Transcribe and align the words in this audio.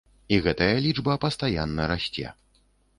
І 0.37 0.39
гэтая 0.47 0.71
лічба 0.87 1.19
пастаянна 1.27 1.83
расце. 1.95 2.27